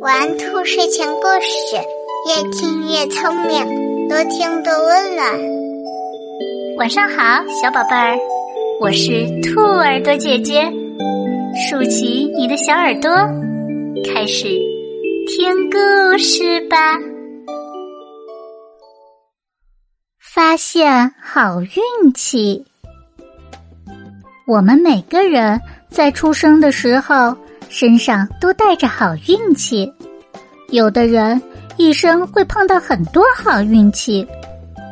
[0.00, 1.76] 玩兔睡前故事，
[2.28, 5.26] 越听越聪明，多听多温暖。
[6.76, 8.18] 晚上好，小宝贝儿，
[8.82, 10.70] 我是兔耳朵姐姐，
[11.56, 13.10] 竖起你的小耳朵，
[14.12, 14.48] 开始
[15.28, 16.98] 听故事吧。
[20.20, 22.62] 发现好运气，
[24.46, 25.58] 我们每个人
[25.88, 27.34] 在出生的时候。
[27.76, 29.92] 身上都带着好运气，
[30.68, 31.42] 有的人
[31.76, 34.24] 一生会碰到很多好运气，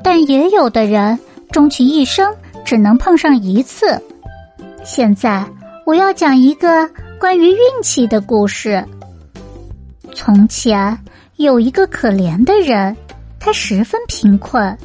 [0.00, 1.18] 但也有的人
[1.50, 2.32] 终其一生
[2.64, 4.00] 只能碰上一次。
[4.84, 5.44] 现在
[5.84, 6.88] 我要讲一个
[7.18, 8.80] 关于运气的故事。
[10.14, 10.96] 从前
[11.34, 12.96] 有一个可怜的人，
[13.40, 14.78] 他十分贫困，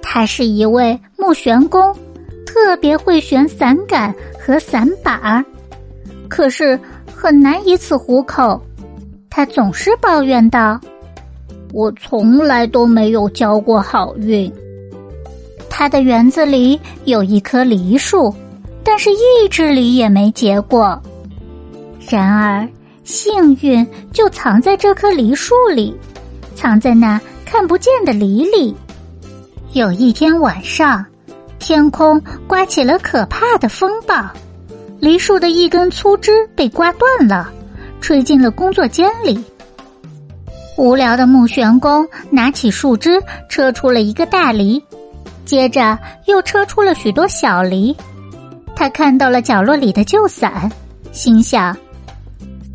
[0.00, 1.94] 他是一位木旋工，
[2.46, 5.44] 特别会旋伞杆和伞把儿，
[6.26, 6.80] 可是。
[7.22, 8.58] 很难以此糊口，
[9.28, 10.80] 他总是抱怨道
[11.70, 14.50] ：“我从来都没有交过好运。”
[15.68, 18.34] 他的园子里有一棵梨树，
[18.82, 20.98] 但是一枝梨也没结过。
[22.08, 22.66] 然而，
[23.04, 25.94] 幸运就藏在这棵梨树里，
[26.54, 28.74] 藏在那看不见的梨里。
[29.74, 31.04] 有一天晚上，
[31.58, 34.26] 天空刮起了可怕的风暴。
[35.00, 37.50] 梨树的一根粗枝被刮断了，
[38.02, 39.42] 吹进了工作间里。
[40.76, 44.82] 无聊的木旋工拿起树枝，车出了一个大梨，
[45.46, 47.96] 接着又车出了许多小梨。
[48.76, 50.70] 他看到了角落里的旧伞，
[51.12, 51.74] 心想：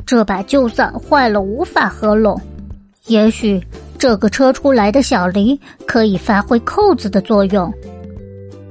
[0.03, 2.39] 这把旧伞坏了，无法合拢。
[3.05, 3.61] 也许
[3.99, 7.71] 这个车出来的小梨可以发挥扣子的作用。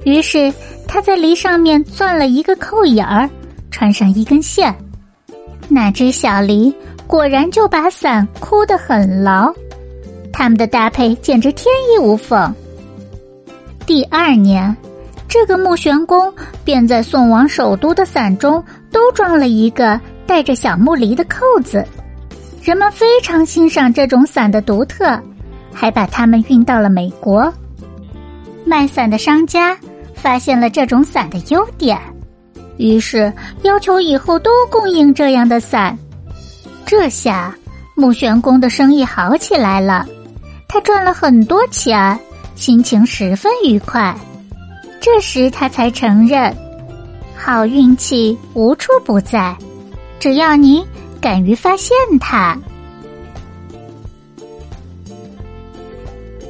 [0.03, 0.53] 于是
[0.85, 3.29] 他在梨上面钻了一个扣眼儿。
[3.75, 4.73] 穿上一根线，
[5.67, 6.73] 那只小梨
[7.05, 9.53] 果然就把伞箍得很牢，
[10.31, 12.55] 他们的搭配简直天衣无缝。
[13.85, 14.73] 第二年，
[15.27, 16.33] 这个木旋工
[16.63, 21.85] 便在送往首都的伞中都装了一个带着小木梨的扣子，
[22.63, 25.21] 人们非常欣赏这种伞的独特，
[25.73, 27.53] 还把它们运到了美国。
[28.63, 29.77] 卖伞的商家
[30.13, 31.99] 发现了这种伞的优点。
[32.77, 33.31] 于是
[33.63, 35.97] 要求以后都供应这样的伞，
[36.85, 37.55] 这下
[37.95, 40.05] 木旋工的生意好起来了，
[40.67, 42.19] 他赚了很多钱，
[42.55, 44.15] 心情十分愉快。
[44.99, 46.55] 这时他才承认，
[47.35, 49.55] 好运气无处不在，
[50.19, 50.85] 只要你
[51.21, 52.57] 敢于发现它。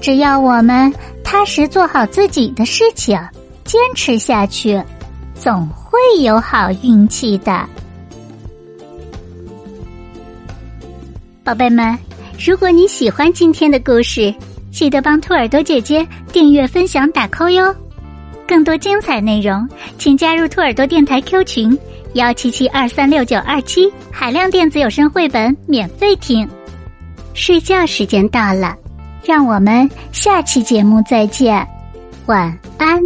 [0.01, 0.93] 只要我们
[1.23, 3.19] 踏实做好自己的事情，
[3.63, 4.81] 坚持下去。
[5.45, 7.69] 总会有好运气的，
[11.43, 11.95] 宝贝们。
[12.43, 14.33] 如果你喜欢今天的故事，
[14.71, 16.03] 记得帮兔耳朵姐姐
[16.33, 17.75] 订阅、分享、打 call 哟。
[18.47, 19.69] 更多精彩内容，
[19.99, 21.77] 请加入兔耳朵电台 Q 群
[22.13, 26.49] 幺七七二三六九二七，海量电子有声绘本免费听。
[27.35, 28.75] 睡觉时间到了，
[29.23, 31.67] 让我们下期节目再见，
[32.25, 32.99] 晚安。